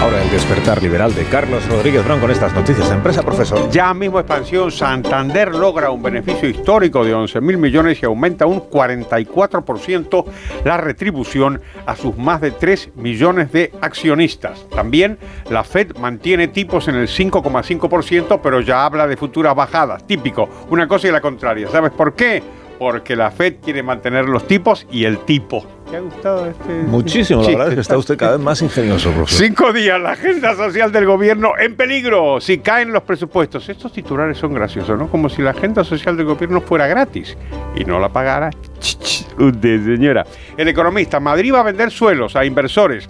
Ahora 0.00 0.22
el 0.22 0.30
despertar 0.30 0.82
liberal 0.82 1.14
de 1.14 1.24
Carlos 1.24 1.66
Rodríguez 1.68 2.04
Brown 2.04 2.20
con 2.20 2.30
estas 2.30 2.52
noticias 2.52 2.88
de 2.88 2.96
empresa, 2.96 3.22
profesor. 3.22 3.70
Ya 3.70 3.94
mismo 3.94 4.20
expansión, 4.20 4.70
Santander 4.70 5.54
logra 5.54 5.90
un 5.90 6.02
beneficio 6.02 6.48
histórico 6.50 7.02
de 7.02 7.14
11 7.14 7.40
mil 7.40 7.56
millones 7.56 8.02
y 8.02 8.06
aumenta 8.06 8.44
un 8.44 8.60
44% 8.60 10.24
la 10.64 10.76
retribución 10.76 11.62
a 11.86 11.96
sus 11.96 12.16
más 12.16 12.42
de 12.42 12.50
3 12.50 12.90
millones 12.96 13.50
de 13.52 13.72
accionistas. 13.80 14.68
También 14.68 15.18
la 15.48 15.64
Fed 15.64 15.96
mantiene 15.96 16.48
tipos 16.48 16.88
en 16.88 16.96
el 16.96 17.08
5,5%, 17.08 18.40
pero 18.42 18.60
ya 18.60 18.84
habla 18.84 19.06
de 19.06 19.16
futuras 19.16 19.54
bajadas. 19.54 20.06
Típico, 20.06 20.48
una 20.68 20.86
cosa 20.86 21.08
y 21.08 21.10
la 21.10 21.22
contraria. 21.22 21.68
¿Sabes 21.68 21.90
por 21.92 22.14
qué? 22.14 22.42
Porque 22.78 23.16
la 23.16 23.30
Fed 23.30 23.56
quiere 23.62 23.82
mantener 23.82 24.26
los 24.26 24.46
tipos 24.46 24.86
y 24.90 25.04
el 25.04 25.18
tipo. 25.18 25.66
¿Te 25.90 25.96
ha 25.96 26.00
gustado 26.00 26.46
este? 26.46 26.72
Muchísimo, 26.88 27.42
la 27.42 27.48
verdad 27.48 27.68
es 27.68 27.74
que 27.74 27.80
está 27.80 27.96
usted 27.96 28.16
cada 28.16 28.32
vez 28.32 28.40
más 28.40 28.60
ingenioso, 28.60 29.12
profesor. 29.12 29.46
Cinco 29.46 29.72
días, 29.72 30.00
la 30.00 30.12
agenda 30.12 30.56
social 30.56 30.90
del 30.90 31.06
gobierno 31.06 31.52
en 31.58 31.76
peligro 31.76 32.40
si 32.40 32.58
caen 32.58 32.92
los 32.92 33.04
presupuestos. 33.04 33.68
Estos 33.68 33.92
titulares 33.92 34.36
son 34.36 34.52
graciosos, 34.52 34.98
¿no? 34.98 35.08
Como 35.08 35.28
si 35.28 35.42
la 35.42 35.50
agenda 35.50 35.84
social 35.84 36.16
del 36.16 36.26
gobierno 36.26 36.60
fuera 36.60 36.88
gratis 36.88 37.36
y 37.76 37.84
no 37.84 38.00
la 38.00 38.08
pagara 38.08 38.50
usted, 39.38 39.84
señora. 39.84 40.26
El 40.56 40.68
economista, 40.68 41.20
Madrid 41.20 41.54
va 41.54 41.60
a 41.60 41.64
vender 41.64 41.90
suelos 41.90 42.34
a 42.34 42.44
inversores 42.44 43.08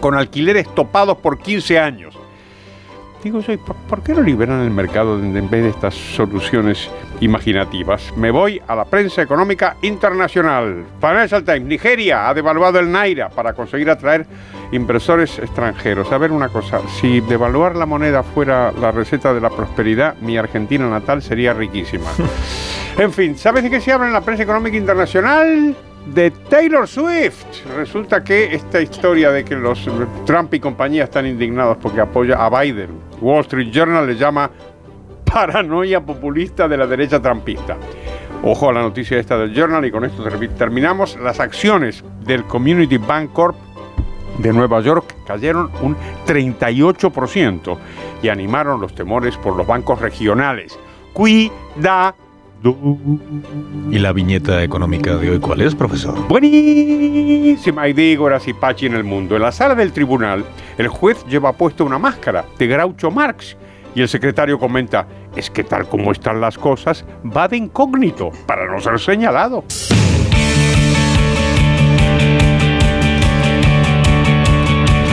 con 0.00 0.14
alquileres 0.14 0.72
topados 0.74 1.18
por 1.18 1.38
15 1.38 1.78
años. 1.78 2.16
Digo 3.26 3.40
yo, 3.40 3.58
¿por 3.58 4.04
qué 4.04 4.14
no 4.14 4.22
liberan 4.22 4.60
el 4.60 4.70
mercado 4.70 5.18
en 5.18 5.50
vez 5.50 5.64
de 5.64 5.70
estas 5.70 5.96
soluciones 5.96 6.88
imaginativas? 7.18 8.16
Me 8.16 8.30
voy 8.30 8.62
a 8.68 8.76
la 8.76 8.84
prensa 8.84 9.20
económica 9.20 9.76
internacional. 9.82 10.84
Financial 11.00 11.42
Times, 11.42 11.64
Nigeria 11.64 12.28
ha 12.28 12.34
devaluado 12.34 12.78
el 12.78 12.88
Naira 12.88 13.28
para 13.28 13.52
conseguir 13.52 13.90
atraer 13.90 14.28
inversores 14.70 15.40
extranjeros. 15.40 16.12
A 16.12 16.18
ver 16.18 16.30
una 16.30 16.50
cosa, 16.50 16.80
si 17.00 17.20
devaluar 17.20 17.74
la 17.74 17.84
moneda 17.84 18.22
fuera 18.22 18.70
la 18.70 18.92
receta 18.92 19.34
de 19.34 19.40
la 19.40 19.50
prosperidad, 19.50 20.14
mi 20.20 20.38
Argentina 20.38 20.88
natal 20.88 21.20
sería 21.20 21.52
riquísima. 21.52 22.06
en 22.96 23.12
fin, 23.12 23.36
¿sabes 23.36 23.64
de 23.64 23.70
qué 23.70 23.80
se 23.80 23.90
habla 23.90 24.06
en 24.06 24.12
la 24.12 24.20
prensa 24.20 24.44
económica 24.44 24.76
internacional? 24.76 25.74
de 26.06 26.30
Taylor 26.30 26.86
Swift. 26.86 27.66
Resulta 27.76 28.22
que 28.22 28.54
esta 28.54 28.80
historia 28.80 29.30
de 29.30 29.44
que 29.44 29.56
los 29.56 29.88
Trump 30.24 30.54
y 30.54 30.60
compañía 30.60 31.04
están 31.04 31.26
indignados 31.26 31.78
porque 31.78 32.00
apoya 32.00 32.36
a 32.36 32.62
Biden, 32.62 32.90
Wall 33.20 33.40
Street 33.42 33.70
Journal 33.70 34.06
le 34.06 34.16
llama 34.16 34.50
paranoia 35.24 36.00
populista 36.00 36.68
de 36.68 36.76
la 36.76 36.86
derecha 36.86 37.20
trumpista. 37.20 37.76
Ojo 38.42 38.68
a 38.68 38.72
la 38.72 38.82
noticia 38.82 39.18
esta 39.18 39.38
del 39.38 39.54
Journal 39.54 39.84
y 39.84 39.90
con 39.90 40.04
esto 40.04 40.22
terminamos. 40.56 41.18
Las 41.20 41.40
acciones 41.40 42.04
del 42.24 42.44
Community 42.44 42.98
Bank 42.98 43.32
Corp 43.32 43.56
de 44.38 44.52
Nueva 44.52 44.80
York 44.80 45.14
cayeron 45.26 45.70
un 45.82 45.96
38% 46.26 47.78
y 48.22 48.28
animaron 48.28 48.80
los 48.80 48.94
temores 48.94 49.36
por 49.36 49.56
los 49.56 49.66
bancos 49.66 50.00
regionales. 50.00 50.78
Cuidado 51.12 52.14
¿Y 53.90 53.98
la 53.98 54.12
viñeta 54.12 54.62
económica 54.62 55.16
de 55.16 55.30
hoy 55.30 55.38
cuál 55.38 55.60
es, 55.60 55.74
profesor? 55.74 56.26
Buenísima. 56.26 57.82
Hay 57.82 57.92
dígoras 57.92 58.48
y 58.48 58.54
Pachi 58.54 58.86
en 58.86 58.94
el 58.94 59.04
mundo. 59.04 59.36
En 59.36 59.42
la 59.42 59.52
sala 59.52 59.74
del 59.74 59.92
tribunal, 59.92 60.44
el 60.78 60.88
juez 60.88 61.24
lleva 61.26 61.52
puesta 61.52 61.84
una 61.84 61.98
máscara 61.98 62.44
de 62.58 62.66
Groucho 62.66 63.10
Marx 63.10 63.56
y 63.94 64.02
el 64.02 64.08
secretario 64.08 64.58
comenta, 64.58 65.06
es 65.34 65.50
que 65.50 65.64
tal 65.64 65.88
como 65.88 66.12
están 66.12 66.40
las 66.40 66.58
cosas, 66.58 67.04
va 67.24 67.48
de 67.48 67.56
incógnito 67.56 68.30
para 68.46 68.70
no 68.70 68.80
ser 68.80 68.98
señalado. 69.00 69.64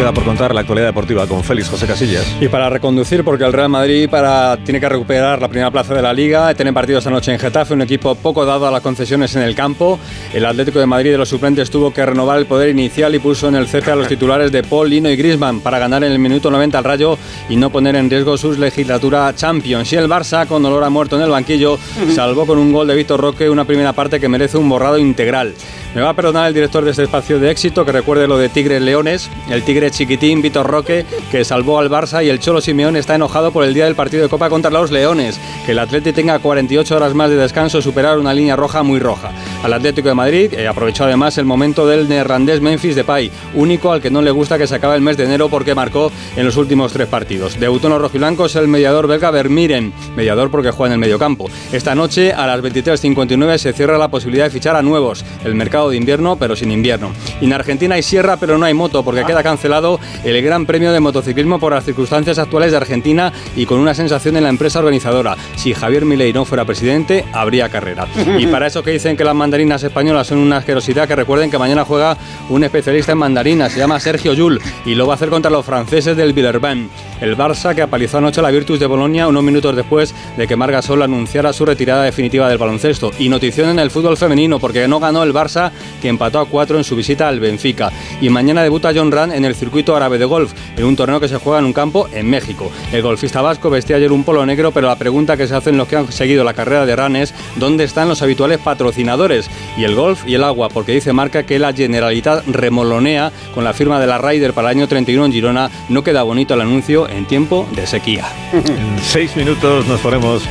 Queda 0.04 0.14
por 0.14 0.26
contar 0.26 0.54
la 0.54 0.60
actualidad 0.60 0.88
deportiva 0.88 1.26
con 1.28 1.46
Félix 1.46 1.70
José 1.70 1.88
Casillas. 1.88 2.36
Y 2.42 2.50
para 2.50 2.70
reconducir, 2.70 3.24
porque 3.24 3.46
el 3.46 3.54
Real 3.54 3.70
Madrid 3.70 4.10
para, 4.10 4.58
tiene 4.58 4.82
que 4.82 4.90
recuperar 4.90 5.42
la 5.42 5.48
primera 5.48 5.72
plaza 5.72 5.94
de 5.94 6.02
la 6.02 6.12
Liga, 6.12 6.54
tiene 6.56 6.74
partidos 6.74 7.04
esta 7.04 7.10
noche 7.10 7.32
en 7.32 7.40
Getafe, 7.40 7.74
un 7.74 7.84
equipo 7.84 8.14
poco 8.16 8.46
dado 8.46 8.68
a 8.68 8.72
las 8.72 8.82
concesiones 8.82 9.34
en 9.38 9.44
el 9.44 9.56
campo. 9.56 9.98
El 10.34 10.46
Atlético 10.46 10.80
de 10.80 10.88
Madrid 10.88 11.12
de 11.12 11.18
los 11.18 11.30
suplentes 11.30 11.72
tuvo 11.72 11.94
que 11.94 12.06
renovar 12.06 12.38
el 12.38 12.48
poder 12.48 12.68
inicial 12.68 13.16
y 13.16 13.20
puso 13.20 13.48
en 13.48 13.56
el 13.56 13.66
cese 13.66 13.92
a 13.92 13.96
los 13.96 14.10
titulares 14.10 14.52
de 14.52 14.62
Paul, 14.64 14.90
Lino 14.90 15.10
y 15.10 15.16
Grisman 15.16 15.62
para 15.62 15.80
ganar 15.80 16.04
en 16.04 16.12
el 16.12 16.20
minuto 16.20 16.52
90 16.52 16.78
al 16.78 16.84
Rayo 16.84 17.18
y 17.48 17.56
no 17.56 17.70
poner 17.70 17.96
en 17.96 18.10
riesgo 18.10 18.36
su 18.36 18.52
legislatura 18.60 19.34
Champions. 19.34 19.94
Y 19.94 19.96
el 19.96 20.10
Barça, 20.10 20.46
con 20.48 20.66
olor 20.66 20.84
a 20.84 20.90
muerto 20.90 21.16
en 21.16 21.22
el 21.22 21.30
banquillo, 21.30 21.80
salvó 22.14 22.46
con 22.46 22.58
un 22.58 22.74
gol 22.74 22.88
de 22.88 22.96
Víctor 22.96 23.22
Roque 23.22 23.50
una 23.50 23.64
primera 23.64 23.94
parte 23.94 24.20
que 24.20 24.28
merece 24.28 24.58
un 24.58 24.68
borrado 24.68 24.98
integral. 24.98 25.54
Me 25.96 26.02
va 26.02 26.10
a 26.10 26.14
perdonar 26.14 26.48
el 26.48 26.56
director 26.56 26.84
de 26.84 26.92
este 26.92 27.04
espacio 27.04 27.40
de 27.40 27.52
éxito 27.52 27.86
que 27.86 27.92
recuerde 27.92 28.28
lo 28.28 28.38
de 28.38 28.50
Tigres 28.50 28.82
Leones, 28.82 29.30
el 29.50 29.64
Tigre 29.64 29.92
chiquitín 29.94 30.42
Víctor 30.42 30.68
Roque 30.68 31.06
que 31.32 31.46
salvó 31.46 31.80
al 31.80 31.90
Barça 31.90 32.24
y 32.26 32.30
el 32.30 32.40
Cholo 32.40 32.62
Simeón 32.62 32.96
está 32.96 33.16
enojado 33.16 33.52
por 33.52 33.64
el 33.64 33.74
día 33.74 33.86
del 33.86 33.96
partido 33.96 34.24
de 34.24 34.30
Copa 34.30 34.50
contra 34.50 34.72
los 34.72 34.92
Leones, 34.92 35.40
que 35.66 35.72
el 35.72 35.80
Atleti 35.80 36.12
tenga 36.12 36.40
48 36.40 36.96
horas 36.96 37.14
más 37.14 37.30
de 37.30 37.38
descanso 37.38 37.82
superar 37.82 38.18
una 38.18 38.34
línea 38.34 38.56
roja 38.56 38.84
muy 38.84 39.00
roja. 39.00 39.32
Al 39.64 39.74
Atlético 39.74 40.10
de 40.10 40.16
Madrid 40.16 40.54
eh, 40.54 40.68
aprovechó 40.68 41.06
además 41.06 41.38
el 41.38 41.46
momento 41.46 41.88
del 41.88 42.10
neerlandés 42.10 42.60
Memphis 42.60 42.96
Depay, 42.96 43.32
único 43.56 43.92
al 43.92 44.02
que 44.02 44.12
no 44.12 44.22
le 44.22 44.30
gusta 44.30 44.58
que 44.58 44.68
se 44.68 44.76
acabe 44.76 44.96
el 44.96 45.02
mes 45.02 45.16
de 45.16 45.24
enero 45.24 45.48
porque 45.48 45.74
marcó 45.74 46.12
en 46.36 46.46
los 46.46 46.58
últimos 46.58 46.92
tres 46.92 47.08
partidos. 47.08 47.54
De 47.54 47.62
Debutó 47.62 47.88
en 47.88 48.46
es 48.46 48.56
el 48.56 48.68
mediador 48.68 49.08
belga 49.08 49.32
Vermiren, 49.32 49.94
mediador 50.16 50.52
porque 50.52 50.72
juega 50.72 50.94
en 50.94 50.94
el 50.94 51.00
mediocampo. 51.00 51.50
Esta 51.72 51.96
noche 51.96 52.34
a 52.34 52.46
las 52.46 52.62
23.59 52.62 53.58
se 53.58 53.74
cierra 53.74 53.98
la 53.98 54.10
posibilidad 54.10 54.46
de 54.46 54.52
fichar 54.52 54.76
a 54.76 54.82
nuevos. 54.82 55.24
El 55.44 55.56
mercado 55.56 55.90
de 55.90 55.98
invierno, 55.98 56.36
pero 56.36 56.56
sin 56.56 56.70
invierno. 56.70 57.12
Y 57.42 57.46
en 57.46 57.54
Argentina 57.54 57.96
hay 57.96 58.04
sierra, 58.04 58.38
pero 58.38 58.58
no 58.58 58.66
hay 58.66 58.74
moto, 58.74 59.04
porque 59.04 59.24
queda 59.24 59.44
cancelado 59.44 60.00
el 60.24 60.42
Gran 60.42 60.66
Premio 60.66 60.92
de 60.92 61.00
Motociclismo 61.00 61.60
por 61.60 61.74
las 61.74 61.86
circunstancias 61.86 62.38
actuales 62.38 62.72
de 62.72 62.78
Argentina 62.78 63.32
y 63.56 63.66
con 63.66 63.80
una 63.80 63.94
sensación 63.94 64.36
en 64.36 64.44
la 64.44 64.50
empresa 64.50 64.80
organizadora. 64.80 65.36
Si 65.56 65.74
Javier 65.74 66.06
Milei 66.06 66.34
no 66.34 66.46
fuera 66.46 66.66
presidente, 66.66 67.26
habría 67.32 67.70
carrera. 67.70 68.08
Y 68.38 68.48
para 68.48 68.68
eso 68.68 68.84
que 68.84 68.92
dicen 68.92 69.16
que 69.16 69.24
las 69.24 69.36
mandarinas 69.54 69.84
españolas 69.84 70.26
son 70.26 70.40
una 70.40 70.58
asquerosidad, 70.58 71.08
que 71.08 71.16
recuerden 71.16 71.52
que 71.52 71.60
mañana 71.60 71.86
juega 71.86 72.18
un 72.50 72.64
especialista 72.64 73.12
en 73.12 73.20
mandarinas, 73.20 73.72
se 73.72 73.78
llama 73.78 74.00
Sergio 74.00 74.34
Yul, 74.34 74.60
y 74.84 74.96
lo 74.96 75.06
va 75.06 75.14
a 75.14 75.16
hacer 75.16 75.30
contra 75.30 75.52
los 75.52 75.64
franceses 75.64 76.18
del 76.18 76.34
Villerban. 76.34 76.90
El 77.22 77.38
Barça 77.38 77.76
que 77.76 77.84
apalizó 77.84 78.18
anoche 78.18 78.40
a 78.40 78.44
la 78.44 78.50
Virtus 78.50 78.80
de 78.80 78.88
Bolonia 78.88 79.28
unos 79.28 79.44
minutos 79.44 79.76
después 79.76 80.16
de 80.38 80.48
que 80.48 80.56
Margasol 80.56 81.04
anunciara 81.04 81.54
su 81.54 81.68
retirada 81.68 82.02
definitiva 82.02 82.50
del 82.50 82.58
baloncesto. 82.58 83.12
Y 83.20 83.30
notición 83.30 83.70
en 83.70 83.78
el 83.78 83.92
fútbol 83.92 84.18
femenino, 84.18 84.58
porque 84.58 84.88
no 84.88 85.00
ganó 85.00 85.22
el 85.22 85.36
Barça 85.36 85.72
que 86.02 86.10
empató 86.10 86.40
a 86.40 86.46
cuatro 86.46 86.80
en 86.80 86.84
su 86.84 86.96
visita 86.96 87.28
al 87.28 87.40
Benfica. 87.40 87.92
Y 88.22 88.30
mañana 88.30 88.64
debuta 88.64 88.92
John 88.94 89.12
Rand 89.12 89.34
en 89.34 89.46
el 89.46 89.54
circuito 89.54 89.96
árabe 89.96 90.18
de 90.18 90.26
golf, 90.26 90.52
en 90.76 90.86
un 90.86 90.96
torneo 90.96 91.20
que 91.20 91.28
se 91.28 91.38
juega 91.38 91.60
en 91.60 91.66
un 91.66 91.74
campo 91.74 92.10
en 92.12 92.28
México. 92.28 92.72
El 92.92 93.04
golfista 93.04 93.44
vasco 93.44 93.70
vestía 93.70 93.98
ayer 93.98 94.12
un 94.12 94.24
polo 94.24 94.44
negro, 94.48 94.72
pero 94.72 94.88
la 94.88 94.98
pregunta 94.98 95.38
que 95.38 95.48
se 95.48 95.56
hacen 95.56 95.78
los 95.78 95.88
que 95.88 95.98
han 95.98 96.12
seguido 96.12 96.44
la 96.44 96.56
carrera 96.56 96.88
de 96.88 96.96
Ran 96.96 97.16
es 97.16 97.36
¿dónde 97.58 97.84
están 97.84 98.10
los 98.10 98.24
habituales 98.24 98.58
patrocinadores? 98.58 99.43
Y 99.78 99.84
el 99.84 99.96
golf 99.96 100.28
y 100.28 100.36
el 100.36 100.44
agua, 100.44 100.70
porque 100.70 100.94
dice 100.94 101.14
Marca 101.14 101.44
que 101.44 101.60
la 101.60 101.74
Generalitat 101.74 102.46
remolonea 102.48 103.32
con 103.54 103.64
la 103.64 103.74
firma 103.74 104.00
de 104.00 104.08
la 104.08 104.18
Ryder 104.18 104.54
para 104.54 104.72
el 104.72 104.78
año 104.78 104.88
31 104.88 105.26
en 105.26 105.32
Girona. 105.32 105.70
No 105.90 106.04
queda 106.04 106.24
bonito 106.24 106.54
el 106.54 106.62
anuncio 106.62 107.08
en 107.10 107.26
tiempo 107.26 107.68
de 107.76 107.88
sequía. 107.88 108.26
En 108.54 109.00
seis 109.04 109.36
minutos 109.36 109.86
nos 109.88 110.00
ponemos 110.00 110.44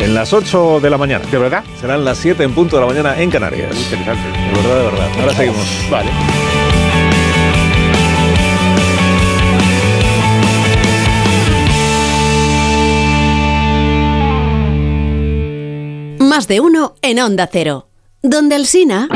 en 0.00 0.14
las 0.14 0.32
8 0.32 0.80
de 0.80 0.90
la 0.90 0.98
mañana. 0.98 1.24
¿De 1.26 1.38
verdad? 1.38 1.64
Serán 1.80 2.04
las 2.04 2.18
7 2.18 2.42
en 2.42 2.54
punto 2.54 2.76
de 2.76 2.82
la 2.82 2.88
mañana 2.88 3.20
en 3.20 3.30
Canarias. 3.30 3.74
Muy 3.74 3.82
interesante. 3.82 4.38
De 4.38 4.54
verdad, 4.54 4.78
de 4.78 4.84
verdad. 4.84 5.08
Ahora 5.20 5.34
seguimos. 5.34 5.66
Vale. 5.90 6.10
Más 16.20 16.46
de 16.46 16.60
uno 16.60 16.94
en 17.02 17.18
Onda 17.18 17.48
Cero. 17.50 17.87
Donde 18.22 18.56
el 18.56 18.66
Sina... 18.66 19.08